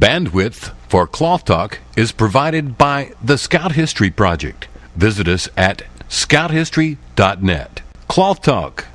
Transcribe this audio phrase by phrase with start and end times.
[0.00, 4.66] Bandwidth for Cloth Talk is provided by the Scout History Project.
[4.96, 7.82] Visit us at scouthistory.net.
[8.08, 8.86] Cloth Talk,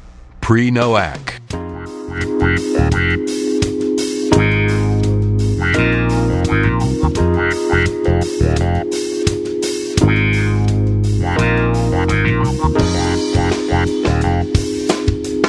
[0.41, 1.35] pre NOAC.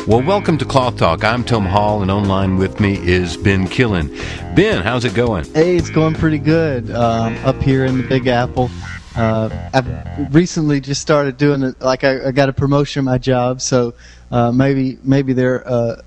[0.07, 1.25] Well, welcome to Cloth Talk.
[1.25, 4.17] I'm Tom Hall, and online with me is Ben Killen.
[4.55, 5.53] Ben, how's it going?
[5.53, 8.71] Hey, it's going pretty good um, up here in the Big Apple.
[9.17, 11.81] Uh, I've recently just started doing it.
[11.81, 13.95] Like I, I got a promotion in my job, so
[14.31, 16.01] uh, maybe maybe they're uh,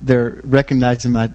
[0.00, 1.28] they're recognizing my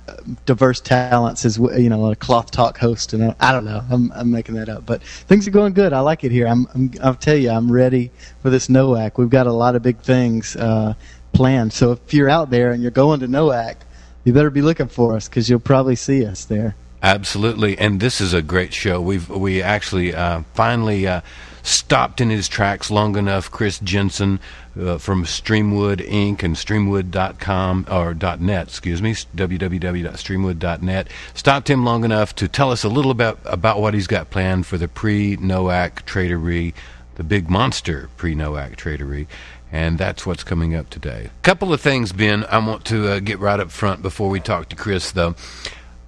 [0.46, 3.84] diverse talents as you know a cloth talk host, and I don't know.
[3.92, 5.92] I'm I'm making that up, but things are going good.
[5.92, 6.48] I like it here.
[6.48, 8.10] I'm, I'm I'll tell you, I'm ready
[8.42, 9.18] for this NOAC.
[9.18, 10.94] We've got a lot of big things uh,
[11.34, 11.74] planned.
[11.74, 13.76] So if you're out there and you're going to NOAC,
[14.24, 16.76] you better be looking for us because you'll probably see us there.
[17.02, 19.02] Absolutely, and this is a great show.
[19.02, 21.20] We've we actually uh, finally uh,
[21.62, 23.52] stopped in his tracks long enough.
[23.52, 24.40] Chris Jensen
[24.80, 26.44] uh, from Streamwood Inc.
[26.44, 31.08] and Streamwood.com or .net, excuse me, www.streamwood.net.
[31.34, 34.66] Stopped him long enough to tell us a little about about what he's got planned
[34.66, 36.74] for the pre-NOAC tradery,
[37.16, 39.28] the big monster pre-NOAC tradery
[39.74, 41.26] and that's what's coming up today.
[41.26, 44.40] A couple of things, Ben, I want to uh, get right up front before we
[44.40, 45.36] talk to Chris, though.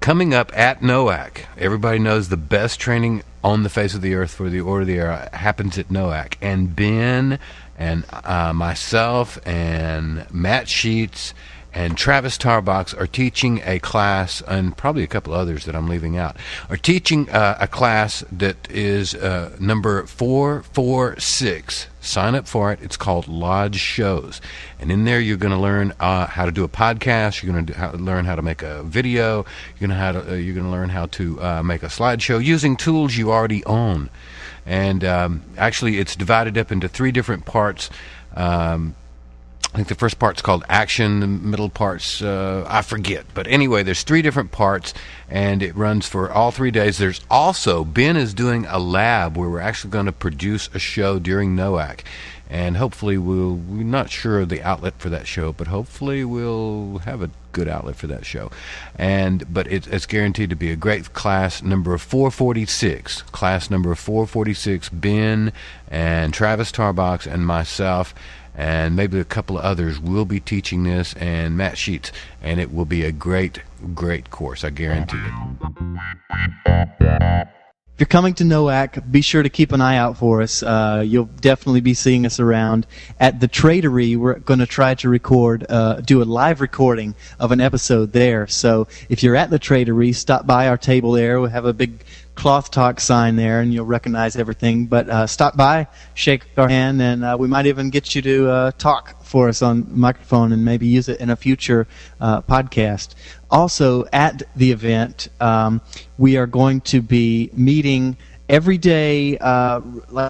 [0.01, 4.35] Coming up at NOAC, everybody knows the best training on the face of the earth
[4.35, 6.35] for the Order of the Arrow happens at NOAC.
[6.43, 7.39] And Ben
[7.75, 11.33] and uh, myself and Matt Sheets
[11.75, 16.17] and Travis Tarbox are teaching a class, and probably a couple others that I'm leaving
[16.17, 16.37] out,
[16.69, 21.87] are teaching uh, a class that is uh, number 446.
[21.99, 22.79] Sign up for it.
[22.81, 24.39] It's called Lodge Shows.
[24.79, 27.43] And in there, you're going to learn uh, how to do a podcast.
[27.43, 29.45] You're going to learn how to make a video.
[29.77, 33.33] You're going to, uh, to learn how to uh, make a slideshow using tools you
[33.33, 34.09] already own.
[34.65, 37.89] And um, actually, it's divided up into three different parts.
[38.33, 38.95] Um,
[39.75, 43.25] I think the first part's called action, the middle part's uh, I forget.
[43.33, 44.93] But anyway, there's three different parts,
[45.29, 46.97] and it runs for all three days.
[46.97, 51.19] There's also Ben is doing a lab where we're actually going to produce a show
[51.19, 52.05] during NOAC,
[52.49, 53.55] and hopefully we'll.
[53.55, 57.67] We're not sure of the outlet for that show, but hopefully we'll have a good
[57.67, 58.51] outlet for that show.
[58.97, 63.23] And but it's, it's guaranteed to be a great class number 446.
[63.23, 64.87] Class number 446.
[64.87, 65.51] Ben
[65.89, 68.15] and Travis Tarbox and myself
[68.57, 72.11] and maybe a couple of others will be teaching this, and Matt Sheets,
[72.41, 73.61] and it will be a great,
[73.93, 74.63] great course.
[74.63, 77.47] I guarantee it.
[77.95, 80.61] If you're coming to NOAC, be sure to keep an eye out for us.
[80.61, 82.85] Uh, you'll definitely be seeing us around.
[83.21, 87.53] At the Tradery, we're going to try to record, uh, do a live recording of
[87.53, 88.47] an episode there.
[88.47, 91.39] So if you're at the Tradery, stop by our table there.
[91.39, 92.03] We'll have a big
[92.35, 94.85] cloth talk sign there, and you'll recognize everything.
[94.85, 98.49] But uh, stop by, shake our hand, and uh, we might even get you to
[98.49, 101.87] uh, talk for us on microphone and maybe use it in a future
[102.21, 103.15] uh, podcast.
[103.49, 105.81] Also, at the event, um,
[106.17, 109.79] we are going to be meeting every day, uh,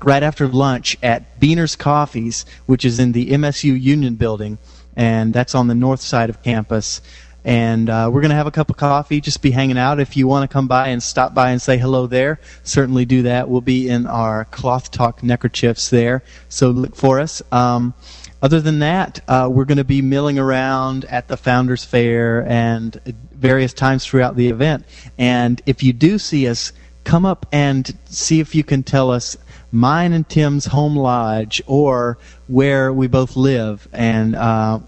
[0.03, 4.57] right after lunch, at Beaner's Coffees, which is in the MSU Union Building,
[4.95, 7.01] and that's on the north side of campus
[7.45, 9.99] and uh, we're going to have a cup of coffee, just be hanging out.
[9.99, 13.21] If you want to come by and stop by and say hello there, certainly do
[13.21, 13.47] that.
[13.47, 17.43] We'll be in our Cloth Talk neckerchiefs there, so look for us.
[17.51, 17.93] Um,
[18.41, 22.99] other than that, uh, we're going to be milling around at the Founders Fair and
[23.31, 24.85] various times throughout the event.
[25.17, 26.73] And if you do see us,
[27.03, 29.37] come up and see if you can tell us
[29.71, 32.17] mine and Tim's home lodge or
[32.47, 33.87] where we both live.
[33.93, 34.79] And uh,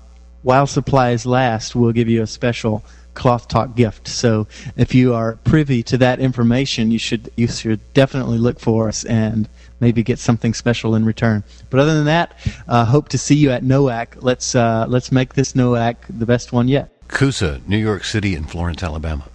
[0.47, 2.81] while supplies last, we'll give you a special
[3.15, 4.07] cloth talk gift.
[4.07, 4.47] So
[4.77, 9.03] if you are privy to that information, you should you should definitely look for us
[9.03, 9.49] and
[9.81, 11.43] maybe get something special in return.
[11.69, 14.23] But other than that, uh, hope to see you at NOAC.
[14.23, 16.93] Let's uh, let's make this NOAC the best one yet.
[17.09, 19.29] Coosa, New York City, and Florence, Alabama.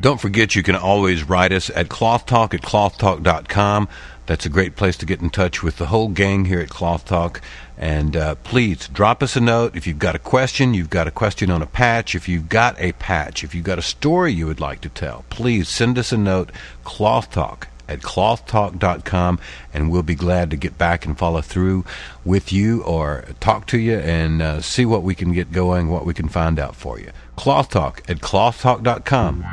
[0.00, 3.88] Don't forget you can always write us at cloth talk at clothtalk at clothtalk.com.
[4.26, 7.04] That's a great place to get in touch with the whole gang here at Cloth
[7.04, 7.40] Talk.
[7.78, 11.10] And uh, please drop us a note if you've got a question, you've got a
[11.10, 14.46] question on a patch, if you've got a patch, if you've got a story you
[14.46, 16.50] would like to tell, please send us a note,
[16.84, 19.38] Cloth Talk at clothtalk.com,
[19.72, 21.84] and we'll be glad to get back and follow through
[22.24, 26.06] with you or talk to you and uh, see what we can get going, what
[26.06, 27.10] we can find out for you.
[27.36, 29.44] Cloth Talk at clothtalk.com.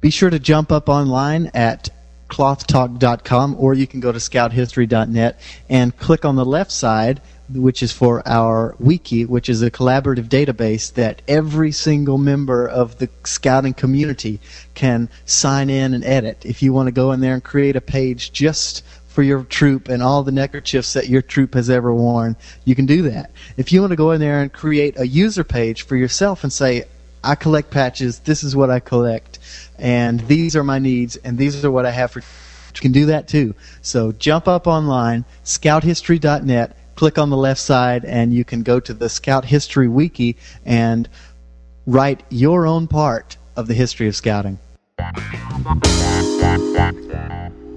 [0.00, 1.88] Be sure to jump up online at
[2.28, 7.92] clothtalk.com or you can go to scouthistory.net and click on the left side which is
[7.92, 13.74] for our wiki, which is a collaborative database that every single member of the scouting
[13.74, 14.40] community
[14.74, 16.44] can sign in and edit.
[16.44, 19.88] If you want to go in there and create a page just for your troop
[19.88, 23.30] and all the neckerchiefs that your troop has ever worn, you can do that.
[23.56, 26.52] If you want to go in there and create a user page for yourself and
[26.52, 26.84] say,
[27.24, 29.35] I collect patches, this is what I collect,
[29.78, 32.20] and these are my needs, and these are what I have for.
[32.20, 33.54] You can do that too.
[33.80, 38.92] So jump up online, scouthistory.net, click on the left side, and you can go to
[38.92, 41.08] the Scout History Wiki and
[41.86, 44.58] write your own part of the history of scouting.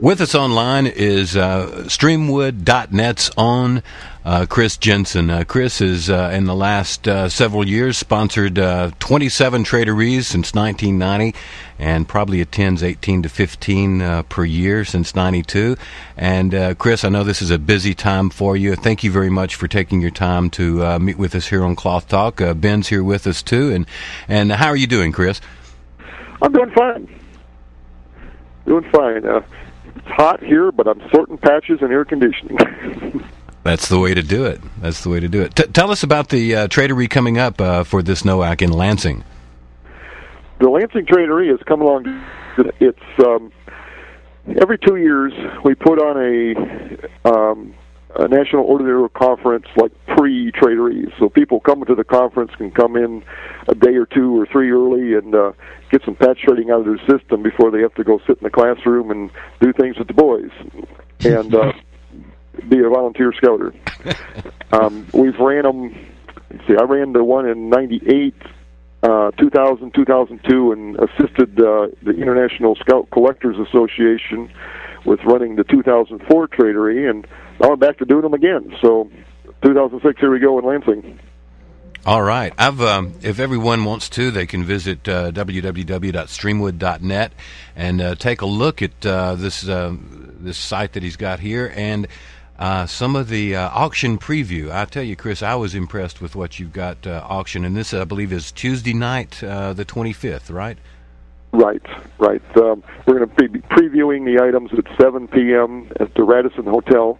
[0.01, 3.83] With us online is uh, Streamwood.net's own
[4.23, 5.29] uh, Chris Jensen.
[5.29, 10.53] Uh, Chris has, uh, in the last uh, several years, sponsored uh, 27 traderies since
[10.53, 11.37] 1990
[11.79, 15.75] and probably attends 18 to 15 uh, per year since 92.
[16.15, 18.77] And Chris, I know this is a busy time for you.
[18.77, 22.07] Thank you very much for taking your time to meet with us here on Cloth
[22.07, 22.41] Talk.
[22.55, 23.73] Ben's here with us too.
[23.73, 23.85] And,
[24.29, 25.41] and how are you doing, Chris?
[26.41, 27.19] I'm doing fine.
[28.65, 29.25] Doing fine
[29.99, 32.57] it's hot here, but I'm sorting patches and air conditioning.
[33.63, 34.61] That's the way to do it.
[34.81, 35.55] That's the way to do it.
[35.55, 39.23] T- tell us about the uh, tradery coming up uh, for this NOAC in Lansing.
[40.59, 42.23] The Lansing tradery has come along.
[42.79, 43.51] It's um,
[44.61, 47.75] every two years we put on a um,
[48.15, 53.23] a national ordinary conference like pre-traderies, so people coming to the conference can come in
[53.67, 55.51] a day or two or three early and uh,
[55.91, 58.43] get some patch shredding out of their system before they have to go sit in
[58.43, 59.29] the classroom and
[59.61, 60.49] do things with the boys
[61.21, 61.71] and uh,
[62.67, 63.73] be a volunteer scouter.
[64.71, 65.95] Um, we've ran them.
[66.67, 68.35] See, I ran the one in '98,
[69.01, 74.47] uh, 2000, 2002, and assisted uh, the International Scout Collectors Association
[75.05, 77.25] with running the 2004 tradery, and
[77.59, 78.75] now I'm back to doing them again.
[78.81, 79.09] So,
[79.63, 81.19] 2006, here we go in Lansing.
[82.05, 82.53] All right.
[82.59, 87.31] Um, if everyone wants to, they can visit uh, www.streamwood.net
[87.75, 89.93] and uh, take a look at uh, this uh,
[90.39, 92.07] this site that he's got here and
[92.57, 94.71] uh, some of the uh, auction preview.
[94.71, 98.05] I tell you, Chris, I was impressed with what you've got auction, and this I
[98.05, 100.77] believe is Tuesday night, the 25th, right?
[101.51, 101.85] Right,
[102.19, 102.43] right.
[102.57, 105.91] Um, we're going to be previewing the items at 7 p.m.
[105.99, 107.19] at the Radisson Hotel,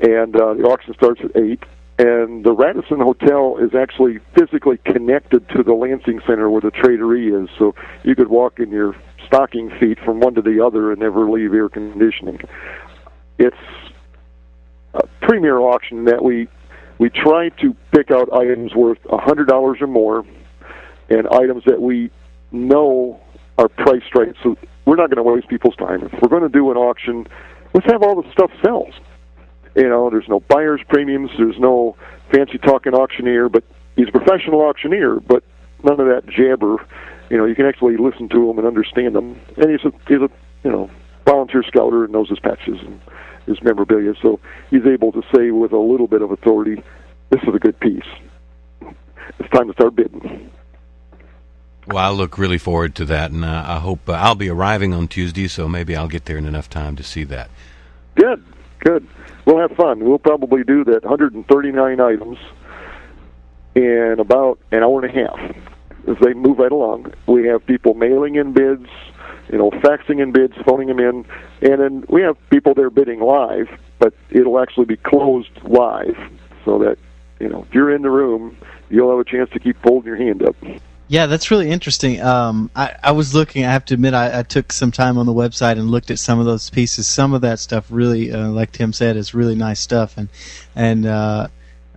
[0.00, 1.62] and the auction starts at 8
[1.98, 7.42] and the Radisson Hotel is actually physically connected to the Lansing Center where the tradery
[7.42, 7.74] is, so
[8.04, 8.94] you could walk in your
[9.26, 12.38] stocking feet from one to the other and never leave air conditioning.
[13.36, 13.56] It's
[14.94, 16.48] a premier auction that we
[16.98, 20.24] we try to pick out items worth a hundred dollars or more,
[21.08, 22.10] and items that we
[22.52, 23.20] know
[23.58, 24.34] are priced right.
[24.42, 26.02] So we're not going to waste people's time.
[26.04, 27.26] If we're going to do an auction,
[27.74, 28.94] let's have all the stuff sells.
[29.74, 31.96] You know, there's no buyer's premiums, there's no
[32.32, 33.64] fancy talking auctioneer, but
[33.96, 35.44] he's a professional auctioneer, but
[35.84, 36.76] none of that jabber.
[37.30, 39.38] You know, you can actually listen to him and understand him.
[39.56, 40.30] And he's a he's a
[40.64, 40.90] you know
[41.26, 43.00] volunteer scouter and knows his patches and
[43.46, 44.40] his memorabilia, so
[44.70, 46.82] he's able to say with a little bit of authority,
[47.30, 48.08] "This is a good piece.
[49.38, 50.50] It's time to start bidding."
[51.88, 54.92] Well, I look really forward to that, and uh, I hope uh, I'll be arriving
[54.92, 57.50] on Tuesday, so maybe I'll get there in enough time to see that.
[58.14, 58.44] Good,
[58.80, 59.06] good
[59.48, 60.04] we'll have fun.
[60.04, 62.38] We'll probably do that 139 items
[63.74, 65.56] in about an hour and a half
[66.06, 67.12] as they move right along.
[67.26, 68.88] We have people mailing in bids,
[69.50, 71.24] you know, faxing in bids, phoning them in,
[71.62, 73.68] and then we have people there bidding live,
[73.98, 76.16] but it'll actually be closed live
[76.66, 76.98] so that,
[77.40, 78.56] you know, if you're in the room,
[78.90, 80.56] you'll have a chance to keep holding your hand up.
[81.08, 82.20] Yeah, that's really interesting.
[82.20, 83.64] Um, I, I was looking.
[83.64, 86.18] I have to admit, I, I took some time on the website and looked at
[86.18, 87.06] some of those pieces.
[87.06, 90.18] Some of that stuff really, uh, like Tim said, is really nice stuff.
[90.18, 90.28] And
[90.76, 91.48] and uh,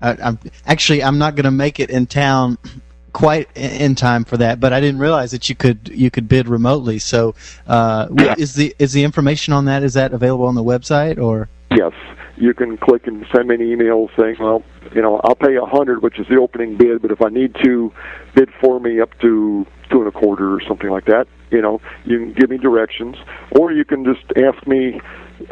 [0.01, 2.57] I, I'm actually I'm not going to make it in town
[3.13, 6.47] quite in time for that, but I didn't realize that you could you could bid
[6.47, 6.97] remotely.
[6.97, 7.35] So,
[7.67, 11.49] uh, is the is the information on that is that available on the website or?
[11.69, 11.93] Yes,
[12.41, 14.63] you can click and send me an email saying, well,
[14.95, 17.55] you know, I'll pay a hundred, which is the opening bid, but if I need
[17.63, 17.93] to
[18.33, 21.79] bid for me up to two and a quarter or something like that, you know,
[22.03, 23.15] you can give me directions,
[23.51, 25.00] or you can just ask me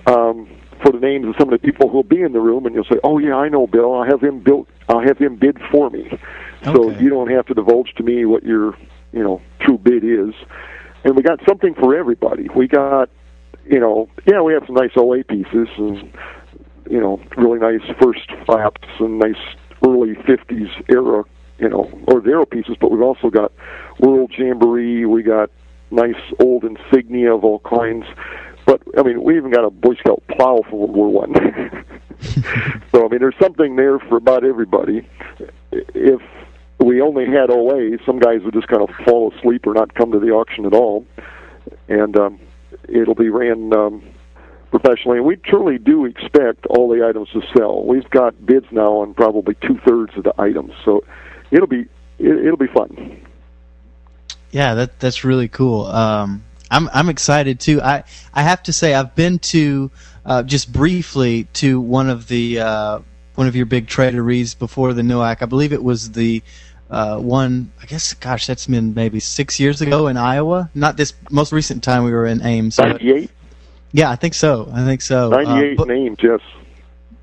[0.08, 0.50] um,
[0.81, 2.86] for the names of some of the people who'll be in the room, and you'll
[2.86, 3.93] say, oh yeah, I know Bill.
[3.93, 4.67] I'll have him built.
[4.88, 6.74] I'll have him bid for me, okay.
[6.74, 8.75] so you don't have to divulge to me what your,
[9.12, 10.34] you know, true bid is.
[11.03, 12.50] And we got something for everybody.
[12.55, 13.10] We got
[13.69, 16.12] you know, yeah, we have some nice OA pieces and
[16.89, 19.36] you know, really nice first flaps and nice
[19.86, 21.24] early 50s era,
[21.60, 23.51] you know, or the aero pieces, but we've also got
[24.00, 25.51] World Jamboree, we got
[25.91, 28.05] nice old insignia of all kinds.
[28.65, 31.34] But I mean, we even got a Boy Scout plow from World War One.
[32.91, 35.08] so I mean, there's something there for about everybody.
[35.72, 36.22] If
[36.79, 40.12] we only had OA, some guys would just kind of fall asleep or not come
[40.12, 41.05] to the auction at all,
[41.88, 42.39] and um,
[42.88, 44.03] it'll be ran um,
[44.69, 45.17] professionally.
[45.17, 47.83] And we truly do expect all the items to sell.
[47.83, 51.03] We've got bids now on probably two thirds of the items, so
[51.51, 53.21] it'll be it, it'll be fun.
[54.51, 55.85] Yeah, that that's really cool.
[55.85, 57.81] Um, I'm I'm excited too.
[57.81, 59.91] I I have to say I've been to
[60.25, 62.99] uh, just briefly to one of the uh,
[63.35, 65.41] one of your big traderies before the NOAC.
[65.41, 66.43] I believe it was the
[66.89, 67.71] uh, one.
[67.81, 70.69] I guess, gosh, that's been maybe six years ago in Iowa.
[70.75, 72.77] Not this most recent time we were in Ames.
[72.77, 73.31] Ninety eight.
[73.91, 74.69] Yeah, I think so.
[74.74, 75.34] I think so.
[75.34, 76.41] Uh, Ninety eight Ames, yes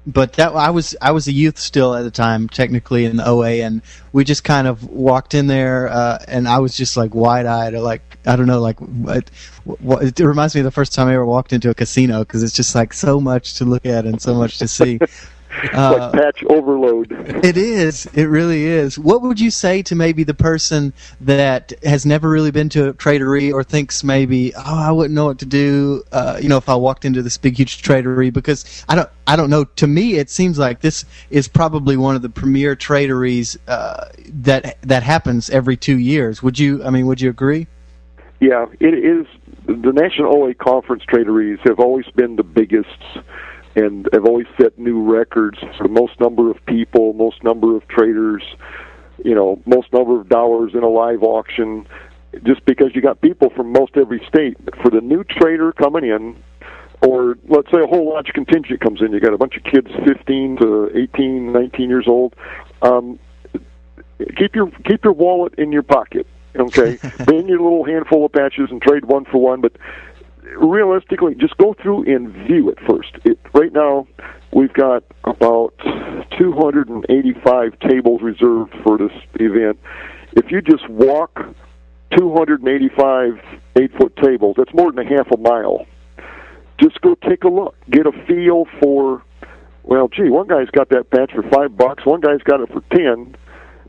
[0.06, 3.26] but that I was I was a youth still at the time, technically in the
[3.26, 3.82] OA, and
[4.12, 7.74] we just kind of walked in there, uh, and I was just like wide eyed,
[7.74, 9.28] or like I don't know, like what,
[9.64, 12.44] what, it reminds me of the first time I ever walked into a casino because
[12.44, 15.00] it's just like so much to look at and so much to see.
[15.76, 17.12] Uh, like patch overload.
[17.44, 18.06] It is.
[18.14, 18.98] It really is.
[18.98, 22.94] What would you say to maybe the person that has never really been to a
[22.94, 26.68] tradery or thinks maybe, oh, I wouldn't know what to do, uh, you know, if
[26.68, 29.64] I walked into this big huge tradery because I don't, I don't know.
[29.64, 34.78] To me, it seems like this is probably one of the premier traderies uh, that
[34.82, 36.42] that happens every two years.
[36.42, 36.82] Would you?
[36.84, 37.66] I mean, would you agree?
[38.40, 39.26] Yeah, it is.
[39.66, 42.88] The National OA Conference traderies have always been the biggest
[43.76, 47.86] and have always set new records for the most number of people, most number of
[47.88, 48.42] traders,
[49.22, 51.86] you know, most number of dollars in a live auction.
[52.42, 56.42] Just because you got people from most every state, for the new trader coming in,
[57.02, 59.88] or let's say a whole large contingent comes in, you got a bunch of kids,
[60.06, 62.34] 15 to 18, 19 years old.
[62.82, 63.18] Um,
[64.36, 66.26] keep your keep your wallet in your pocket.
[66.56, 69.72] Okay, bring your little handful of patches and trade one for one, but
[70.54, 73.16] realistically, just go through and view it first.
[73.24, 74.06] It, right now,
[74.52, 75.74] we've got about
[76.38, 79.78] 285 tables reserved for this event.
[80.32, 81.40] If you just walk
[82.16, 83.40] 285
[83.76, 85.86] eight foot tables, that's more than a half a mile.
[86.80, 89.22] Just go take a look, get a feel for.
[89.82, 92.04] Well, gee, one guy's got that patch for five bucks.
[92.04, 93.36] One guy's got it for ten.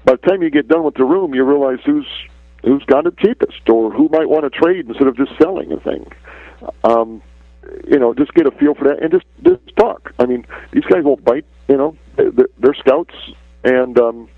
[0.05, 2.07] By the time you get done with the room, you realize who's
[2.63, 5.79] who's got it cheapest, or who might want to trade instead of just selling a
[5.79, 6.07] thing
[6.83, 7.21] um,
[7.87, 10.13] you know, just get a feel for that and just just talk.
[10.19, 11.45] I mean, these guys won't bite.
[11.67, 13.13] You know, they're, they're scouts,
[13.63, 14.29] and um,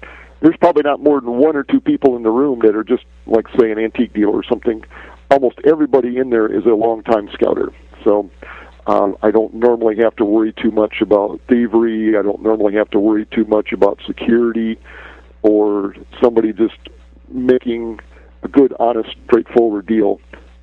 [0.41, 3.03] there's probably not more than one or two people in the room that are just
[3.25, 4.83] like say an antique dealer or something.
[5.31, 7.71] Almost everybody in there is a long-time scouter,
[8.03, 8.29] so.
[8.87, 12.17] Um, I don't normally have to worry too much about thievery.
[12.17, 14.79] I don't normally have to worry too much about security
[15.43, 16.77] or somebody just
[17.29, 17.99] making
[18.41, 20.19] a good, honest, straightforward deal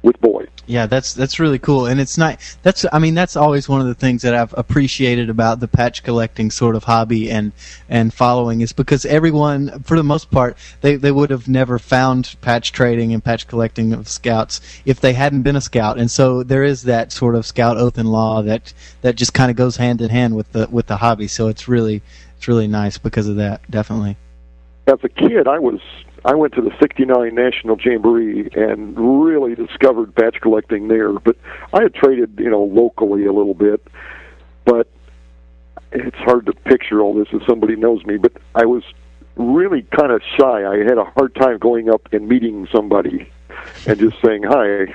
[0.06, 0.48] with Boyd.
[0.66, 2.38] Yeah, that's that's really cool, and it's not.
[2.62, 6.04] That's I mean that's always one of the things that I've appreciated about the patch
[6.04, 7.52] collecting sort of hobby and
[7.88, 12.36] and following is because everyone, for the most part, they they would have never found
[12.40, 16.44] patch trading and patch collecting of scouts if they hadn't been a scout, and so
[16.44, 18.72] there is that sort of scout oath and law that
[19.02, 21.26] that just kind of goes hand in hand with the with the hobby.
[21.26, 22.00] So it's really
[22.36, 24.16] it's really nice because of that, definitely.
[24.86, 25.80] As a kid, I was
[26.26, 31.12] I went to the 69 National Jamboree and really discovered patch collecting there.
[31.12, 31.36] But
[31.72, 33.80] I had traded, you know, locally a little bit.
[34.64, 34.88] But
[35.92, 38.16] it's hard to picture all this if somebody knows me.
[38.16, 38.82] But I was
[39.36, 40.66] really kind of shy.
[40.66, 43.30] I had a hard time going up and meeting somebody
[43.86, 44.94] and just saying hi.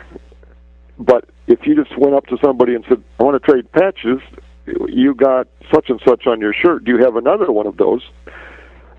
[0.99, 4.19] But if you just went up to somebody and said, "I want to trade patches,"
[4.65, 6.83] you got such and such on your shirt.
[6.83, 8.03] Do you have another one of those?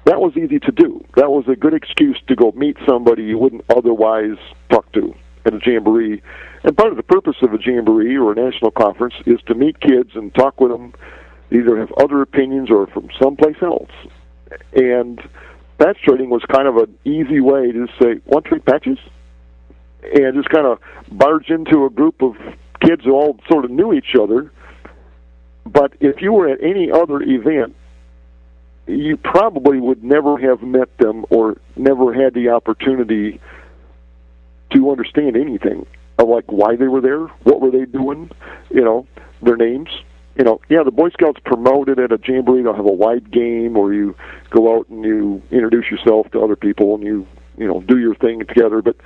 [0.05, 1.05] That was easy to do.
[1.17, 4.37] That was a good excuse to go meet somebody you wouldn't otherwise
[4.71, 6.23] talk to at a jamboree.
[6.65, 9.81] And part of the purpose of a jamboree or a national conference is to meet
[9.81, 10.95] kids and talk with them,
[11.51, 13.91] either have other opinions or from someplace else.
[14.75, 15.21] And
[15.79, 18.99] patch trading was kind of an easy way to say, "Want to trade patches?"
[20.15, 20.79] and just kind of
[21.11, 22.37] barge into a group of
[22.81, 24.51] kids who all sort of knew each other.
[25.65, 27.77] But if you were at any other event
[28.87, 33.41] you probably would never have met them or never had the opportunity
[34.73, 35.87] to understand anything
[36.19, 38.31] of like why they were there, what were they doing,
[38.71, 39.07] you know,
[39.41, 39.89] their names.
[40.37, 42.63] You know, yeah, the Boy Scouts promoted at a jamboree.
[42.63, 44.17] They'll have a wide game, or you
[44.49, 47.27] go out and you introduce yourself to other people, and you
[47.59, 48.81] you know do your thing together.
[48.81, 48.97] But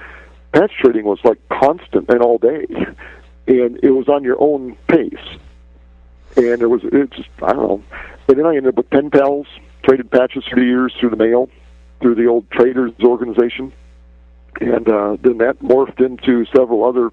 [0.52, 2.66] patch trading was like constant and all day,
[3.48, 5.14] and it was on your own pace.
[6.36, 7.82] And it was it's just I don't know.
[8.28, 9.48] And then I ended up with pen pals
[9.86, 11.48] traded patches through the years through the mail,
[12.00, 13.72] through the old traders organization.
[14.60, 17.10] and uh, then that morphed into several other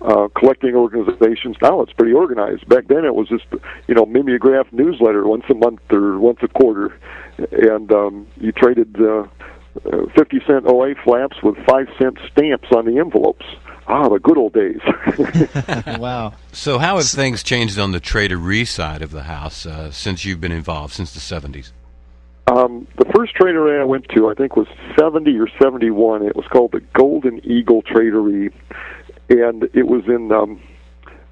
[0.00, 1.56] uh, collecting organizations.
[1.60, 2.68] Now it's pretty organized.
[2.68, 3.46] Back then it was just
[3.88, 6.96] you know mimeograph newsletter once a month or once a quarter,
[7.52, 9.26] and um, you traded uh,
[9.84, 13.46] uh, fifty cent OA flaps with five cent stamps on the envelopes.
[13.90, 14.80] Ah, the good old days.
[15.98, 16.34] wow.
[16.52, 20.42] So, how have things changed on the tradery side of the house uh, since you've
[20.42, 21.72] been involved since the seventies?
[22.58, 24.66] Um, the first tradery I went to, I think, was
[24.98, 26.26] 70 or 71.
[26.26, 28.52] It was called the Golden Eagle Tradery,
[29.28, 30.60] and it was in um,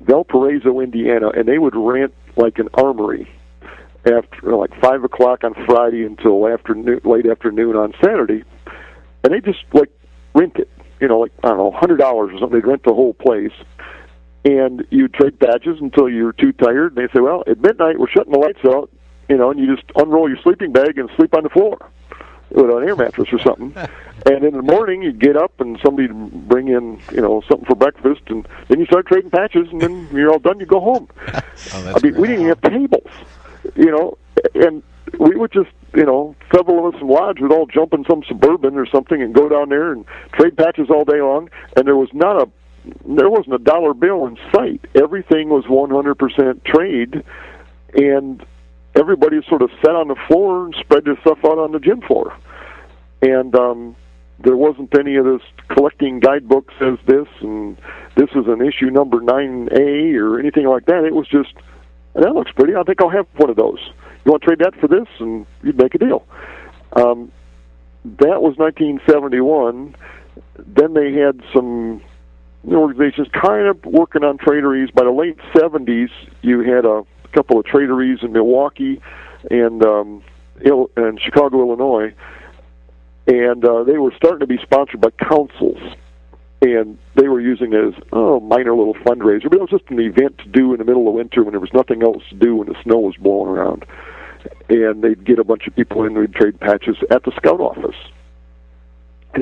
[0.03, 3.29] Valparaiso, Indiana, and they would rent like an armory
[4.05, 8.45] after like five o'clock on Friday until afternoon, late afternoon on Saturday,
[9.25, 9.91] and they just like
[10.35, 10.71] rent it.
[11.01, 12.61] You know, like I don't know, hundred dollars or something.
[12.61, 13.53] They'd rent the whole place,
[14.45, 16.97] and you trade badges until you're too tired.
[16.97, 18.91] And they say, "Well, at midnight we're shutting the lights out
[19.29, 21.79] you know, and you just unroll your sleeping bag and sleep on the floor
[22.51, 23.75] with an air mattress or something.
[24.27, 27.75] and in the morning, you get up and somebody bring in, you know, something for
[27.75, 30.61] breakfast, and then you start trading patches, and then you're all done.
[30.61, 31.09] You go home.
[31.29, 33.11] oh, I mean, we didn't have tables,
[33.75, 34.17] you know,
[34.55, 34.83] and
[35.19, 38.23] we would just, you know, several of us in lodge would all jump in some
[38.29, 41.97] suburban or something and go down there and trade patches all day long, and there
[41.97, 42.49] was not a
[43.05, 44.81] there wasn't a dollar bill in sight.
[44.95, 47.25] Everything was 100% trade,
[47.95, 48.45] and
[48.99, 52.01] everybody sort of sat on the floor and spread their stuff out on the gym
[52.03, 52.37] floor.
[53.23, 53.97] And um,
[54.39, 57.77] there wasn't any of this collecting guidebook says this and
[58.17, 61.05] this is an issue number 9A or anything like that.
[61.05, 61.53] It was just,
[62.15, 62.75] that looks pretty.
[62.75, 63.79] I think I'll have one of those.
[64.25, 65.07] You want to trade that for this?
[65.21, 66.25] And you'd make a deal.
[66.93, 67.31] Um,
[68.05, 69.95] that was 1971.
[70.59, 72.03] Then they had some
[72.67, 74.93] organizations kind of working on traderies.
[74.93, 76.11] By the late 70s,
[76.43, 77.05] you had a
[77.37, 79.01] couple of traderies in Milwaukee
[79.51, 80.23] and um,
[80.65, 82.15] Il- and Chicago, Illinois,
[83.27, 85.79] and uh, they were starting to be sponsored by councils,
[86.63, 90.01] and they were using it as oh minor little fundraiser, but it was just an
[90.01, 92.57] event to do in the middle of winter when there was nothing else to do
[92.57, 93.85] when the snow was blowing around,
[94.71, 97.97] and they'd get a bunch of people in, we'd trade patches at the scout office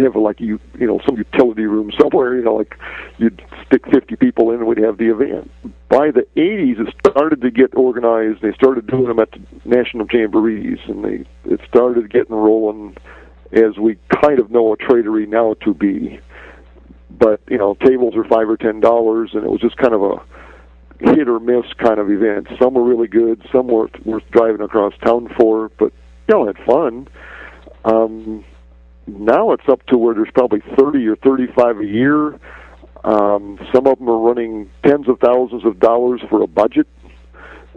[0.00, 2.76] have like you you know some utility room somewhere you know like
[3.18, 5.50] you'd stick 50 people in and we'd have the event.
[5.88, 8.42] By the 80s it started to get organized.
[8.42, 12.96] They started doing them at the national jamborees and they it started getting rolling
[13.52, 16.18] as we kind of know a tradery now to be.
[17.10, 20.02] But you know tables are five or ten dollars and it was just kind of
[20.02, 20.22] a
[21.00, 22.48] hit or miss kind of event.
[22.60, 25.92] Some were really good some were worth driving across town for but
[26.28, 27.08] you know had fun.
[27.84, 28.44] Um
[29.06, 32.38] now it's up to where there's probably 30 or 35 a year.
[33.04, 36.86] Um, some of them are running tens of thousands of dollars for a budget,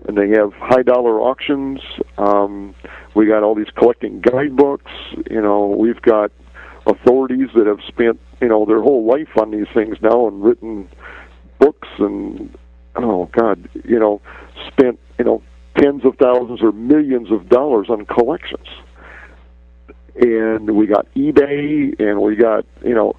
[0.08, 1.82] and they have high dollar auctions.
[2.18, 2.74] Um,
[3.14, 4.92] we got all these collecting guidebooks.
[5.30, 6.32] You know, we've got
[6.86, 10.88] authorities that have spent you know their whole life on these things now and written
[11.60, 12.56] books and
[12.96, 14.22] oh god, you know,
[14.68, 15.44] spent you know
[15.78, 18.68] tens of thousands or millions of dollars on collections
[20.20, 23.16] and we got eBay, and we got you know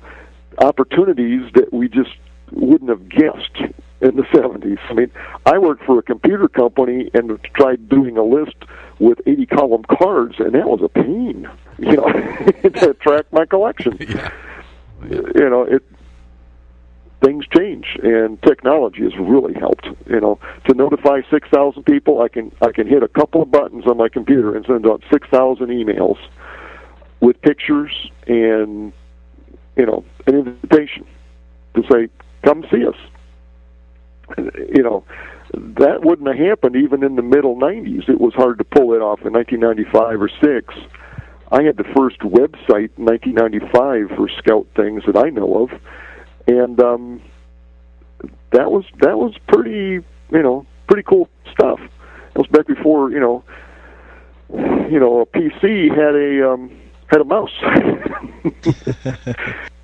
[0.59, 2.11] opportunities that we just
[2.53, 4.79] wouldn't have guessed in the 70s.
[4.89, 5.11] I mean,
[5.45, 8.57] I worked for a computer company and tried doing a list
[8.99, 12.07] with 80 column cards, and that was a pain, you know,
[12.63, 13.99] to track my collection.
[15.09, 15.21] Yeah.
[15.37, 15.85] You know, it
[17.25, 19.87] things change, and technology has really helped.
[20.07, 23.87] You know, to notify 6,000 people, I can I can hit a couple of buttons
[23.87, 26.17] on my computer and send out 6,000 emails
[27.21, 27.93] with pictures
[28.27, 28.93] and
[29.77, 31.07] you know an invitation
[31.75, 32.09] to say
[32.45, 32.97] come see us.
[34.37, 35.05] You know
[35.55, 38.99] that wouldn't have happened even in the middle 90s it was hard to pull it
[39.01, 40.75] off in 1995 or 6
[41.51, 45.71] i had the first website in 1995 for scout things that i know of.
[46.47, 47.23] And um
[48.53, 51.81] that was that was pretty you know pretty cool stuff.
[51.81, 53.45] It was back before you know
[54.91, 56.71] you know a pc had a um
[57.09, 57.53] had a mouse.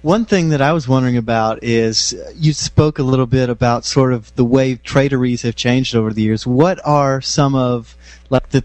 [0.03, 4.13] One thing that I was wondering about is you spoke a little bit about sort
[4.13, 6.47] of the way traderies have changed over the years.
[6.47, 7.97] What are some of
[8.29, 8.63] like the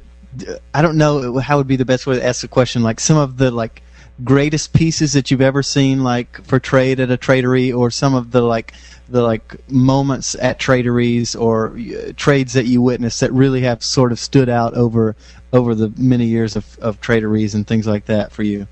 [0.73, 3.17] I don't know how would be the best way to ask the question like some
[3.17, 3.81] of the like
[4.23, 8.31] greatest pieces that you've ever seen like for trade at a tradery or some of
[8.31, 8.73] the like
[9.07, 14.11] the like moments at traderies or uh, trades that you witnessed that really have sort
[14.11, 15.15] of stood out over
[15.51, 18.67] over the many years of, of traderies and things like that for you?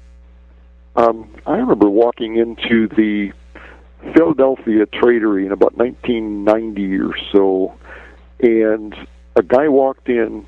[0.96, 3.32] Um, I remember walking into the
[4.14, 7.74] Philadelphia Tradery in about 1990 or so,
[8.40, 8.96] and
[9.36, 10.48] a guy walked in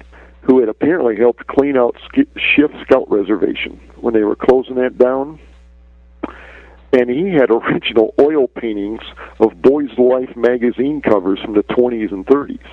[0.49, 5.39] who had apparently helped clean out Schiff Scout Reservation when they were closing that down.
[6.91, 9.01] and he had original oil paintings
[9.39, 12.67] of Boys Life magazine covers from the 20s and 30s.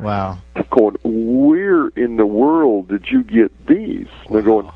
[0.00, 0.38] Wow.
[0.70, 4.08] Going, where in the world did you get these?
[4.26, 4.68] And they're going,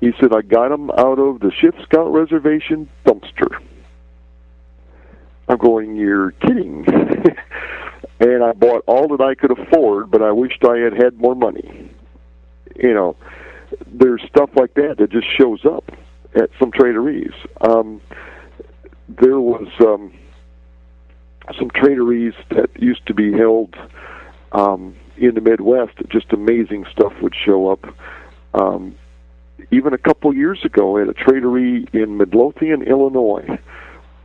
[0.00, 3.56] he said, I got them out of the Schiff Scout Reservation dumpster.
[5.46, 6.84] I'm going, you're kidding.
[8.20, 11.34] and I bought all that I could afford, but I wished I had had more
[11.34, 11.83] money.
[12.76, 13.16] You know,
[13.86, 15.84] there's stuff like that that just shows up
[16.34, 17.32] at some traderies.
[17.60, 18.00] Um,
[19.08, 20.12] there was um,
[21.58, 23.76] some traderies that used to be held
[24.52, 25.92] um, in the Midwest.
[26.08, 27.84] Just amazing stuff would show up.
[28.54, 28.96] Um,
[29.70, 33.58] even a couple years ago, at a tradery in Midlothian, Illinois,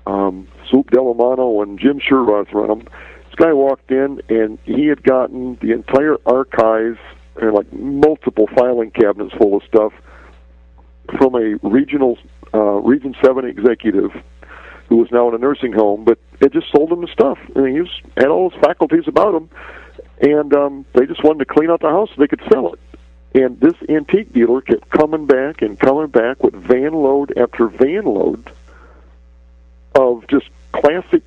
[0.05, 2.79] um, Swoop Delamano and Jim Sherroth run them.
[2.79, 6.99] This guy walked in and he had gotten the entire archives
[7.41, 9.93] and like multiple filing cabinets full of stuff
[11.17, 12.17] from a regional
[12.53, 14.11] uh, Region Seven executive
[14.87, 17.37] who was now in a nursing home, but it just sold him the stuff.
[17.55, 19.49] I mean, he was, had all his faculties about him,
[20.19, 22.79] and um, they just wanted to clean out the house so they could sell it.
[23.35, 28.05] And this antique dealer kept coming back and coming back with van load after van
[28.05, 28.51] load
[29.93, 31.21] of just classic,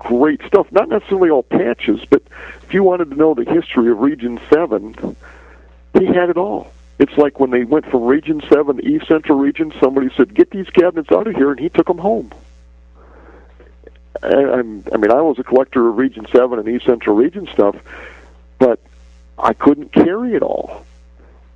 [0.00, 0.66] great stuff.
[0.72, 2.22] Not necessarily all patches, but
[2.62, 5.16] if you wanted to know the history of Region 7,
[5.94, 6.72] he had it all.
[6.98, 10.50] It's like when they went from Region 7 to East Central Region, somebody said, get
[10.50, 12.32] these cabinets out of here, and he took them home.
[14.22, 17.76] I'm, I mean, I was a collector of Region 7 and East Central Region stuff,
[18.58, 18.80] but
[19.38, 20.84] I couldn't carry it all.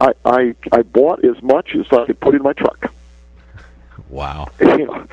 [0.01, 2.93] I, I, I bought as much as I could put in my truck.
[4.09, 4.49] Wow.
[4.61, 5.07] You know,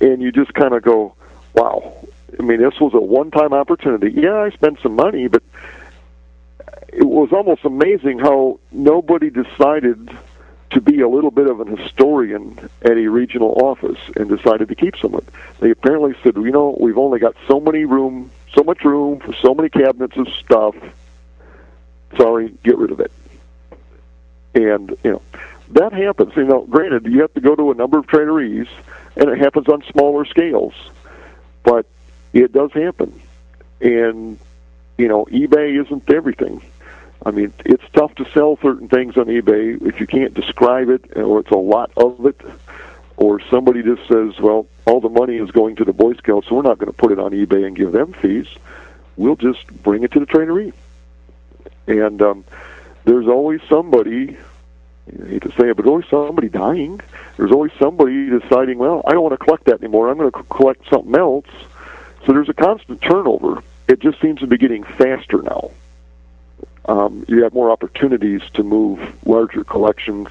[0.00, 1.14] and you just kind of go,
[1.54, 2.06] wow.
[2.38, 4.12] I mean, this was a one-time opportunity.
[4.12, 5.42] Yeah, I spent some money, but
[6.88, 10.10] it was almost amazing how nobody decided
[10.70, 14.74] to be a little bit of an historian at a regional office and decided to
[14.74, 15.34] keep some of it.
[15.58, 19.32] They apparently said, you know, we've only got so many room, so much room for
[19.34, 20.76] so many cabinets of stuff.
[22.16, 23.12] Sorry, get rid of it.
[24.54, 25.22] And you know,
[25.70, 26.34] that happens.
[26.36, 28.68] You know, granted, you have to go to a number of traderies,
[29.16, 30.74] and it happens on smaller scales,
[31.62, 31.86] but
[32.32, 33.20] it does happen.
[33.80, 34.38] And
[34.98, 36.62] you know, eBay isn't everything.
[37.24, 41.16] I mean, it's tough to sell certain things on eBay if you can't describe it,
[41.16, 42.40] or it's a lot of it,
[43.16, 46.56] or somebody just says, "Well, all the money is going to the Boy Scouts, so
[46.56, 48.46] we're not going to put it on eBay and give them fees.
[49.16, 50.72] We'll just bring it to the tradery."
[51.86, 52.44] And um,
[53.04, 54.36] there's always somebody.
[55.08, 57.00] I hate to say it, but there's always somebody dying.
[57.36, 60.10] There's always somebody deciding, "Well, I don't want to collect that anymore.
[60.10, 61.46] I'm going to collect something else."
[62.26, 63.62] So there's a constant turnover.
[63.88, 65.70] It just seems to be getting faster now
[66.86, 70.28] um, you have more opportunities to move larger collections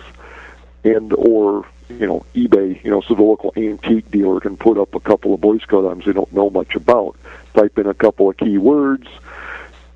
[0.83, 2.83] and or you know eBay.
[2.83, 5.85] You know, so the local antique dealer can put up a couple of Boy Scout
[5.85, 7.15] items they don't know much about.
[7.53, 9.07] Type in a couple of keywords,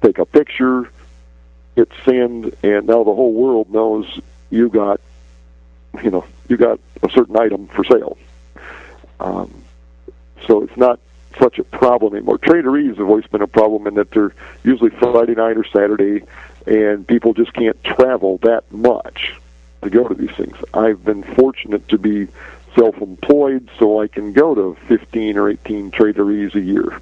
[0.01, 0.89] take a picture,
[1.75, 5.01] hit send, and now the whole world knows you got
[6.03, 8.17] you know you got a certain item for sale.
[9.19, 9.63] Um,
[10.47, 10.99] so it's not
[11.39, 12.37] such a problem anymore.
[12.37, 16.23] Traderies have always been a problem in that they're usually Friday night or Saturday,
[16.65, 19.33] and people just can't travel that much
[19.81, 20.55] to go to these things.
[20.73, 22.27] I've been fortunate to be
[22.75, 26.99] self-employed, so I can go to 15 or 18 traderies a year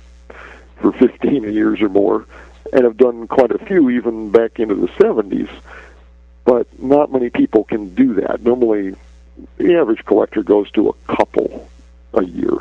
[0.78, 2.26] for 15 years or more,
[2.74, 5.50] and have done quite a few even back into the 70s.
[6.44, 8.42] But not many people can do that.
[8.42, 8.96] Normally,
[9.58, 11.70] the average collector goes to a couple
[12.14, 12.58] a year.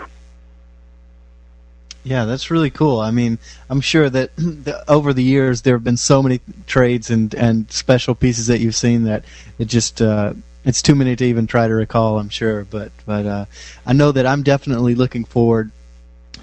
[2.03, 3.01] Yeah, that's really cool.
[3.01, 7.11] I mean, I'm sure that the, over the years there have been so many trades
[7.11, 9.25] and and special pieces that you've seen that
[9.59, 10.33] it just uh,
[10.65, 12.19] it's too many to even try to recall.
[12.19, 13.45] I'm sure, but but uh,
[13.87, 15.71] I know that I'm definitely looking forward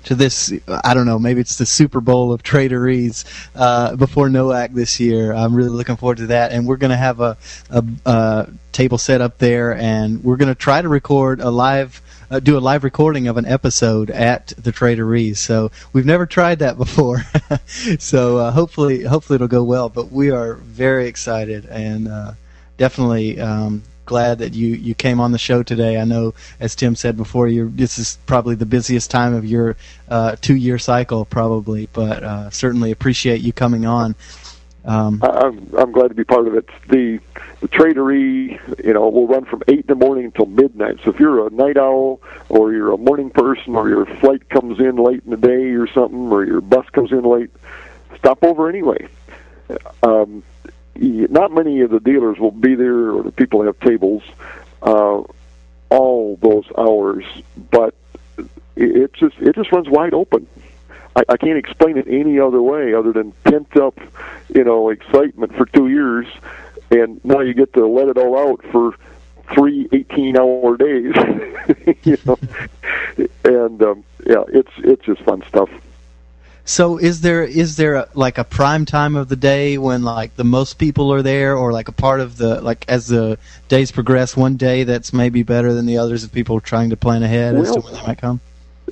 [0.06, 0.54] to this.
[0.68, 5.34] I don't know, maybe it's the Super Bowl of traderies uh, before NOAC this year.
[5.34, 7.38] I'm really looking forward to that, and we're going to have a,
[7.70, 12.02] a, a table set up there, and we're going to try to record a live
[12.30, 15.38] uh, do a live recording of an episode at the Traderies.
[15.38, 17.24] So we've never tried that before.
[18.00, 19.90] so uh, hopefully, hopefully it'll go well.
[19.90, 22.34] But we are very excited and uh,
[22.78, 26.00] definitely um, glad that you you came on the show today.
[26.00, 29.76] I know, as Tim said before, this is probably the busiest time of your
[30.10, 31.88] uh, two year cycle, probably.
[31.94, 34.16] But uh, certainly appreciate you coming on.
[34.88, 36.70] Um, I'm I'm glad to be part of it.
[36.88, 37.20] The
[37.60, 41.00] the tradery, you know, will run from eight in the morning until midnight.
[41.04, 44.80] So if you're a night owl, or you're a morning person, or your flight comes
[44.80, 47.50] in late in the day, or something, or your bus comes in late,
[48.18, 49.10] stop over anyway.
[50.04, 50.44] Um,
[50.96, 54.24] not many of the dealers will be there, or the people have tables
[54.82, 55.22] uh,
[55.90, 57.26] all those hours,
[57.72, 57.94] but
[58.76, 60.48] it, it just it just runs wide open.
[61.16, 64.00] I, I can't explain it any other way other than pent up,
[64.54, 66.28] you know, excitement for two years,
[66.92, 68.96] and now you get to let it all out for
[69.54, 71.16] three 18 hour days
[72.04, 72.38] you know
[73.46, 75.70] and um yeah it's it's just fun stuff
[76.68, 80.36] so is there is there a, like a prime time of the day when like
[80.36, 83.90] the most people are there, or like a part of the like as the days
[83.90, 87.24] progress, one day that's maybe better than the others, if people are trying to plan
[87.24, 88.42] ahead well, as to when they might come?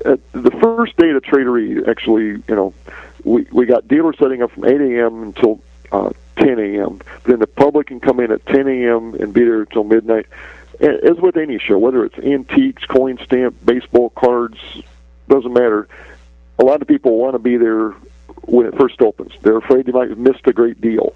[0.06, 2.74] Uh, the first day of the tradery, actually, you know,
[3.26, 5.24] we we got dealers setting up from 8 a.m.
[5.24, 5.62] until
[5.92, 7.02] uh, 10 a.m.
[7.26, 9.16] Then the public can come in at 10 a.m.
[9.16, 10.28] and be there until midnight.
[10.80, 14.58] As with any show, whether it's antiques, coin stamp, baseball cards,
[15.28, 15.88] doesn't matter
[16.60, 17.92] a lot of people want to be there
[18.44, 19.34] when it first opens.
[19.42, 21.16] They're afraid they might have missed a great deal.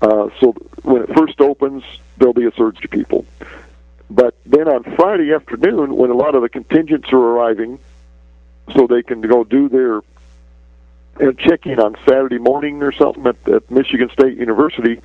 [0.00, 1.84] Uh, so when it first opens,
[2.16, 3.26] there'll be a surge of people.
[4.08, 7.78] But then on Friday afternoon, when a lot of the contingents are arriving,
[8.74, 10.00] so they can go do their
[11.20, 15.00] uh, check-in on Saturday morning or something at, at Michigan State University,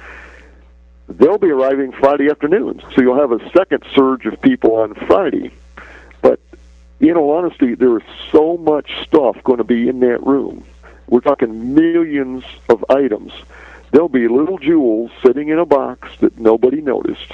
[1.09, 2.81] they'll be arriving Friday afternoon.
[2.95, 5.51] So you'll have a second surge of people on Friday
[6.21, 6.39] But
[6.99, 10.63] in all honesty, there is so much stuff going to be in that room.
[11.07, 13.33] We're talking millions of items.
[13.91, 17.31] There'll be little jewels sitting in a box that nobody noticed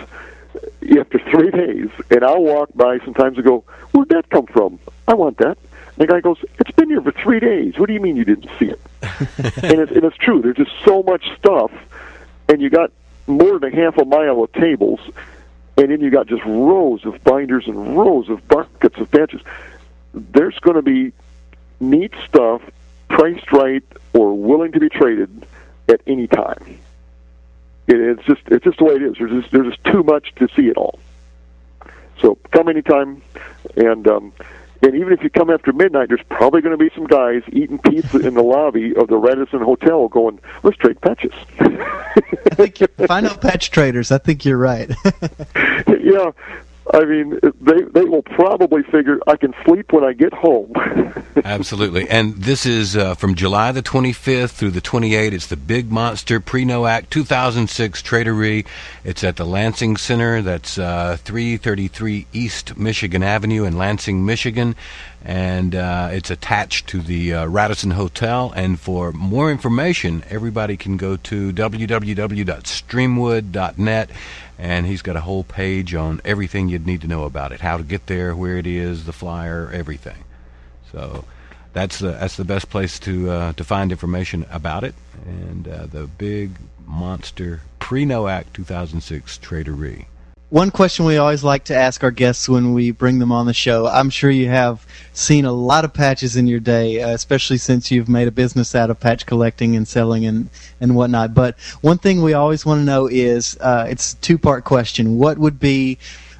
[0.98, 1.90] after three days.
[2.10, 4.80] And I'll walk by sometimes and go, Where'd that come from?
[5.08, 5.58] I want that.
[5.98, 7.78] The guy goes, It's been here for three days.
[7.78, 8.80] What do you mean you didn't see it?
[9.02, 10.42] and, it's, and it's true.
[10.42, 11.72] There's just so much stuff,
[12.48, 12.92] and you got
[13.26, 15.00] more than a half a mile of tables
[15.78, 19.42] and then you got just rows of binders and rows of buckets of patches.
[20.14, 21.14] There's going to be
[21.80, 22.62] neat stuff
[23.08, 23.84] priced right
[24.14, 25.46] or willing to be traded
[25.88, 26.80] at any time.
[27.88, 29.16] It, it's just it's just the way it is.
[29.20, 31.00] There's just, there's just too much to see it all.
[32.22, 33.22] So come anytime,
[33.76, 34.34] and um,
[34.82, 37.80] and even if you come after midnight, there's probably going to be some guys eating
[37.80, 41.34] pizza in the lobby of the Radisson Hotel going, let's trade patches.
[41.60, 44.12] I think you're, final patch traders.
[44.12, 44.90] I think you're right.
[45.56, 46.32] yeah.
[46.94, 50.72] I mean, they they will probably figure I can sleep when I get home.
[51.44, 55.34] Absolutely, and this is uh, from July the 25th through the 28th.
[55.34, 58.66] It's the Big Monster Pre-NOAC 2006 Tradery.
[59.04, 60.42] It's at the Lansing Center.
[60.42, 64.76] That's uh, 333 East Michigan Avenue in Lansing, Michigan,
[65.24, 68.54] and uh, it's attached to the uh, Radisson Hotel.
[68.56, 74.10] And for more information, everybody can go to www.streamwood.net
[74.58, 77.78] and he's got a whole page on everything you'd need to know about it, how
[77.78, 80.24] to get there, where it is, the flyer, everything.
[80.92, 81.26] So
[81.74, 84.96] that's the that's the best place to uh, to find information about it.
[85.26, 86.52] And uh, the big
[86.86, 90.06] monster pre-NOAC 2006 Tradery.
[90.50, 93.54] One question we always like to ask our guests when we bring them on the
[93.54, 93.86] show.
[93.86, 97.92] I'm sure you have seen a lot of patches in your day, uh, especially since
[97.92, 101.34] you've made a business out of patch collecting and selling and, and whatnot.
[101.34, 105.18] But one thing we always want to know is uh, it's a two part question.
[105.18, 105.98] What would be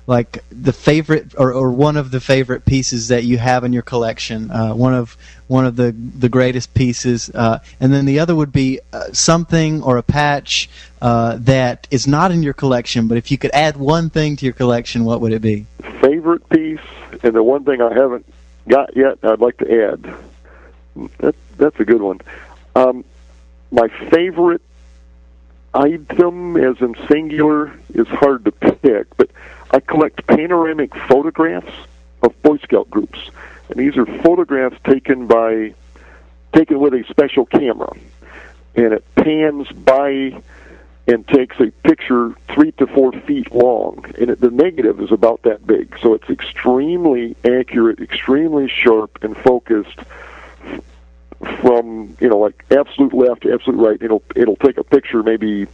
[0.08, 3.84] like the favorite or, or one of the favorite pieces that you have in your
[3.84, 5.18] collection uh, one of
[5.48, 9.84] one of the the greatest pieces uh, and then the other would be uh, something
[9.84, 10.70] or a patch
[11.02, 14.46] uh, that is not in your collection but if you could add one thing to
[14.46, 15.66] your collection what would it be?
[16.02, 16.80] Favorite piece
[17.22, 18.26] and the one thing I haven't
[18.68, 20.16] got yet I'd like to add.
[21.20, 22.22] That that's a good one.
[22.76, 23.04] Um,
[23.72, 24.62] my favorite
[25.74, 29.30] item as in singular is hard to pick but
[29.72, 31.74] I collect panoramic photographs
[32.22, 33.20] of Boy Scout groups,
[33.70, 35.74] and these are photographs taken by
[36.54, 37.92] taken with a special camera,
[38.76, 40.42] and it pans by
[41.08, 45.42] and takes a picture three to four feet long, and it, the negative is about
[45.44, 50.00] that big, so it's extremely accurate, extremely sharp, and focused
[51.62, 54.02] from you know like absolute left to absolute right.
[54.02, 55.68] It'll it'll take a picture maybe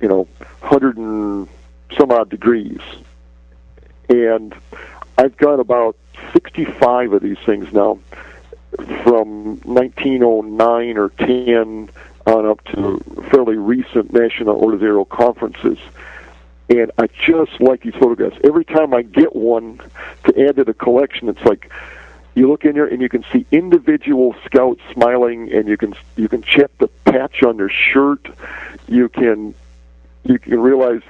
[0.00, 0.26] you know
[0.62, 1.48] hundred and
[1.96, 2.80] some odd degrees.
[4.08, 4.54] And
[5.18, 5.96] I've got about
[6.32, 7.98] 65 of these things now
[9.02, 11.90] from 1909 or 10
[12.26, 12.98] on up to
[13.30, 15.78] fairly recent National Order Zero conferences.
[16.68, 18.36] And I just like these photographs.
[18.44, 19.80] Every time I get one
[20.24, 21.70] to add to the collection, it's like
[22.34, 26.28] you look in there and you can see individual scouts smiling, and you can you
[26.28, 28.28] can check the patch on their shirt.
[28.86, 29.54] You can
[30.22, 31.02] you can realize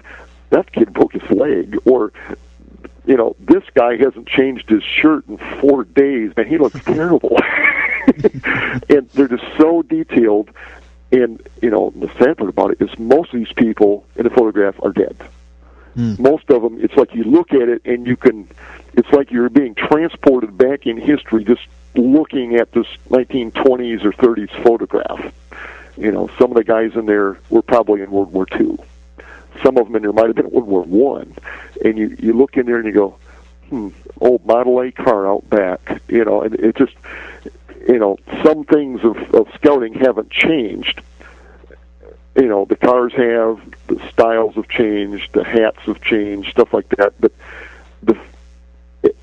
[0.50, 2.12] that kid broke his leg, or
[3.06, 7.38] you know, this guy hasn't changed his shirt in four days, man, he looks terrible.
[8.88, 10.50] and they're just so detailed.
[11.12, 14.30] And you know, the sad part about it is most of these people in the
[14.30, 15.16] photograph are dead.
[15.96, 16.20] Mm.
[16.20, 18.48] Most of them, it's like you look at it and you can.
[18.94, 21.62] It's like you're being transported back in history, just
[21.94, 25.32] looking at this 1920s or 30s photograph.
[25.96, 28.78] You know, some of the guys in there were probably in World War II.
[29.62, 31.34] Some of them in there might have been World War One,
[31.84, 33.18] and you you look in there and you go,
[33.68, 33.88] hmm,
[34.20, 36.02] old Model A car out back.
[36.08, 36.94] You know, and it just,
[37.88, 41.00] you know, some things of, of scouting haven't changed.
[42.36, 46.88] You know, the cars have, the styles have changed, the hats have changed, stuff like
[46.90, 47.14] that.
[47.20, 47.32] But
[48.02, 48.18] the
[49.02, 49.16] it,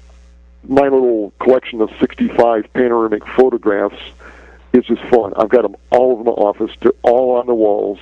[0.68, 4.02] my little collection of 65 panoramic photographs
[4.74, 5.34] is just fun.
[5.36, 6.72] I've got them all over my office.
[6.82, 8.00] They're all on the walls,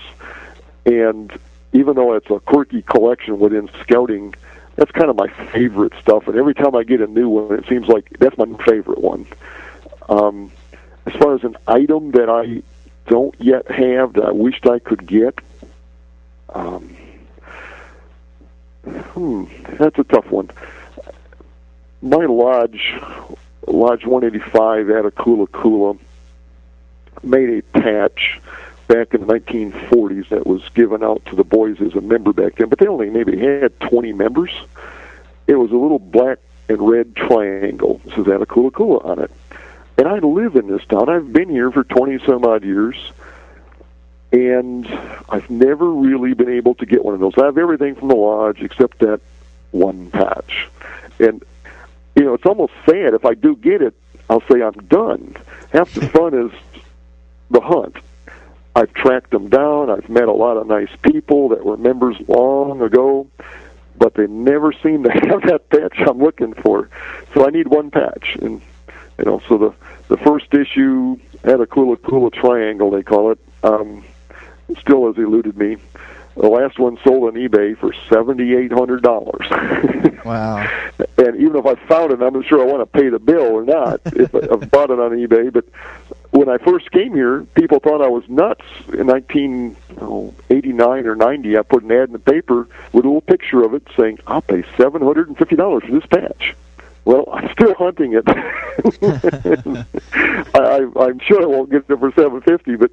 [0.86, 1.32] and
[1.76, 4.34] even though it's a quirky collection within scouting,
[4.78, 6.28] that's kind of my favorite stuff.
[6.28, 9.28] And every time I get a new one, it seems like that's my favorite one.
[10.08, 10.52] Um,
[11.06, 12.64] as far as an item that I
[13.08, 15.38] don't yet have that I wished I could get,
[16.54, 16.96] um,
[18.86, 19.46] hmm,
[19.78, 20.50] that's a tough one.
[22.02, 22.96] My lodge,
[23.68, 26.00] Lodge 185 Attakullakulla,
[27.22, 28.40] made a patch
[28.88, 32.56] back in the 1940s that was given out to the boys as a member back
[32.56, 34.52] then, but they only maybe had 20 members.
[35.48, 38.02] It was a little black and red triangle.
[38.06, 39.32] This is Attakullakulla on it.
[39.98, 41.10] And I live in this town.
[41.10, 42.96] I've been here for 20 some odd years,
[44.32, 44.86] and
[45.30, 47.34] I've never really been able to get one of those.
[47.38, 49.22] I have everything from the lodge except that
[49.72, 50.68] one patch.
[51.20, 51.44] And,
[52.16, 53.14] you know, it's almost sad.
[53.14, 53.94] If I do get it,
[54.30, 55.38] I'll say I'm done.
[55.72, 56.52] Half the fun is
[57.52, 57.96] the hunt.
[58.76, 59.90] I've tracked them down.
[59.90, 63.28] I've met a lot of nice people that were members long ago,
[63.98, 66.90] but they never seem to have that patch I'm looking for.
[67.34, 68.62] So I need one patch, and
[69.18, 69.74] you know, so the
[70.10, 73.40] the first issue had a Kula Kula triangle they call it.
[73.64, 74.04] Um,
[74.80, 75.78] still has eluded me.
[76.36, 79.48] The last one sold on eBay for seventy eight hundred dollars.
[80.26, 80.68] wow!
[81.18, 83.56] and even if I found it, I'm not sure I want to pay the bill
[83.56, 84.02] or not.
[84.06, 85.64] if I've bought it on eBay, but
[86.32, 88.66] when I first came here, people thought I was nuts.
[88.94, 93.64] In 1989 or 90, I put an ad in the paper with a little picture
[93.64, 96.56] of it saying, "I'll pay $750 for this patch."
[97.06, 98.24] Well, I'm still hunting it.
[100.56, 102.92] I, I'm sure I won't get it for 750, but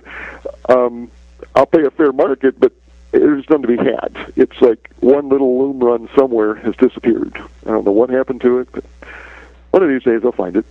[0.68, 1.10] um,
[1.54, 2.60] I'll pay a fair market.
[2.60, 2.72] But
[3.12, 4.32] there's none to be had.
[4.36, 7.36] It's like one little loom run somewhere has disappeared.
[7.66, 8.84] I don't know what happened to it, but
[9.70, 10.66] one of these days I'll find it.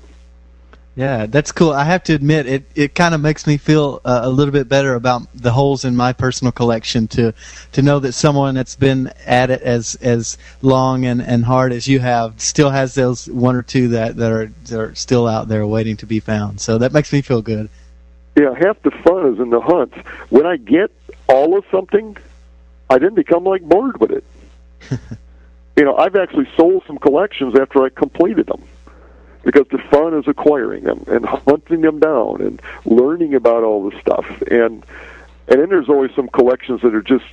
[0.95, 1.71] Yeah, that's cool.
[1.71, 4.67] I have to admit, it, it kind of makes me feel uh, a little bit
[4.67, 7.33] better about the holes in my personal collection to
[7.71, 11.87] to know that someone that's been at it as as long and, and hard as
[11.87, 15.47] you have still has those one or two that, that are that are still out
[15.47, 16.59] there waiting to be found.
[16.59, 17.69] So that makes me feel good.
[18.35, 19.93] Yeah, half the fun is in the hunt.
[20.29, 20.91] When I get
[21.29, 22.17] all of something,
[22.89, 24.23] I then become like bored with it.
[25.77, 28.61] you know, I've actually sold some collections after I completed them
[29.43, 33.99] because the fun is acquiring them and hunting them down and learning about all this
[33.99, 34.25] stuff.
[34.49, 34.83] And
[35.47, 37.25] and then there's always some collections that are just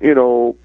[0.00, 0.56] you know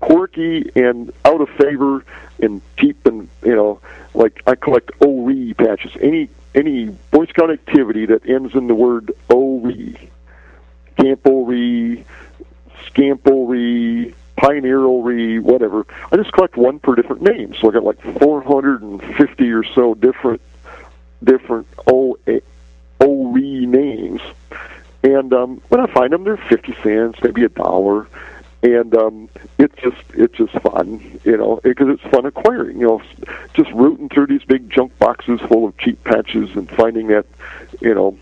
[0.00, 2.04] quirky and out of favor
[2.40, 3.80] and cheap and you know
[4.14, 5.92] like I collect ORE patches.
[6.00, 9.72] Any any Boy Scout activity that ends in the word ORE
[10.96, 11.96] Camp ORE
[12.86, 15.84] Scamp ORE Pioneer whatever.
[16.12, 20.40] I just collect one per different name, so I got like 450 or so different
[21.22, 22.16] different O
[23.00, 24.20] ORE names.
[25.02, 28.08] And um, when I find them, they're 50 cents, maybe a dollar,
[28.62, 32.80] and um, it's just it's just fun, you know, because it's fun acquiring.
[32.80, 33.02] You know,
[33.54, 37.26] just rooting through these big junk boxes full of cheap patches and finding that,
[37.80, 38.18] you know,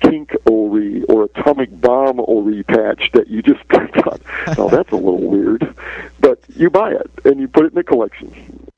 [0.00, 4.20] kink ORE or atomic bomb ORE patch that you just click on.
[4.56, 5.74] Now that's a little weird,
[6.20, 8.68] but you buy it and you put it in the collection.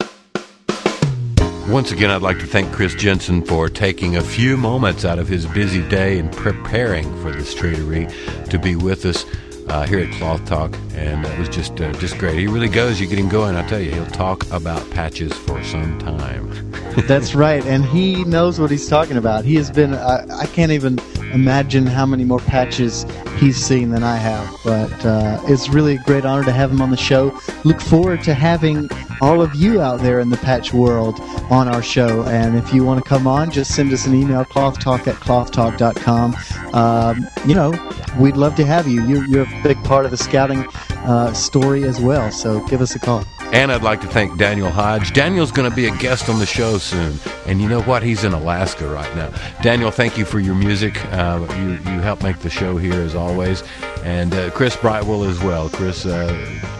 [1.69, 5.29] Once again, I'd like to thank Chris Jensen for taking a few moments out of
[5.29, 8.13] his busy day and preparing for this tradery
[8.51, 9.25] to be with us
[9.69, 12.39] uh, here at Cloth Talk, and that was just uh, just great.
[12.39, 13.01] He really goes.
[13.01, 13.57] You get him going.
[13.57, 16.73] I tell you, he'll talk about patches for some time.
[17.07, 19.45] That's right, and he knows what he's talking about.
[19.45, 19.95] He has been.
[19.95, 20.99] I, I can't even
[21.33, 23.07] imagine how many more patches
[23.39, 24.55] he's seen than I have.
[24.65, 27.39] But uh, it's really a great honor to have him on the show.
[27.65, 28.89] Look forward to having
[29.21, 32.23] all of you out there in the patch world on our show.
[32.25, 36.37] And if you want to come on, just send us an email, clothtalk at clothtalk.com.
[36.75, 37.73] Um, you know,
[38.19, 39.05] we'd love to have you.
[39.07, 42.95] You're, you're a big part of the scouting uh, story as well, so give us
[42.95, 43.25] a call.
[43.53, 45.13] And I'd like to thank Daniel Hodge.
[45.13, 47.19] Daniel's going to be a guest on the show soon.
[47.47, 48.03] And you know what?
[48.03, 49.31] He's in Alaska right now.
[49.63, 51.05] Daniel, thank you for your music.
[51.13, 53.63] Uh, you, you help make the show here as always.
[54.05, 55.69] And uh, Chris Brightwell as well.
[55.69, 56.33] Chris uh,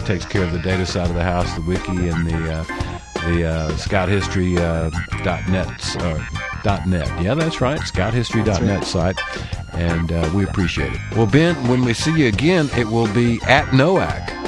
[0.07, 2.65] takes care of the data side of the house, the wiki, and the uh,
[3.27, 5.97] the uh, scouthistory.net.
[5.97, 6.25] Uh,
[6.63, 7.23] dot .net.
[7.23, 7.81] Yeah, that's right.
[7.81, 8.85] Scouthistory.net right.
[8.85, 9.21] site.
[9.75, 11.01] And uh, we appreciate it.
[11.17, 14.42] Well, Ben, when we see you again, it will be at NOAC.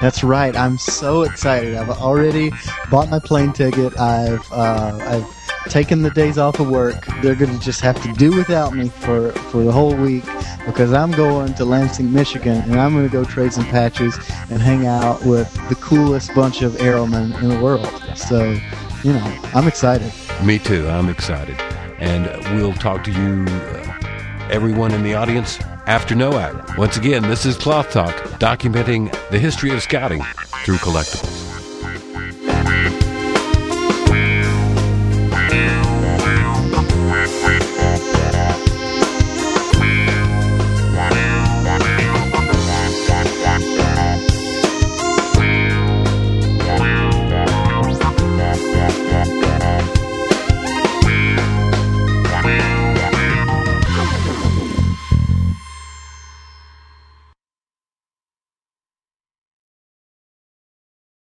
[0.00, 0.54] That's right.
[0.56, 1.74] I'm so excited.
[1.76, 2.50] I've already
[2.90, 3.98] bought my plane ticket.
[3.98, 7.06] I've uh, I've taken the days off of work.
[7.22, 10.24] They're going to just have to do without me for for the whole week
[10.66, 14.16] because I'm going to Lansing, Michigan, and I'm going to go trade some patches
[14.50, 17.88] and hang out with the coolest bunch of Arrowmen in the world.
[18.16, 18.58] So,
[19.02, 20.12] you know, I'm excited.
[20.42, 20.88] Me too.
[20.88, 21.58] I'm excited,
[21.98, 22.26] and
[22.56, 26.78] we'll talk to you, uh, everyone in the audience after NOAC.
[26.78, 30.22] Once again, this is Cloth Talk, documenting the history of scouting
[30.64, 31.43] through collectibles.